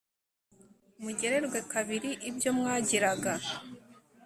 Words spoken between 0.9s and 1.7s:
mugererwe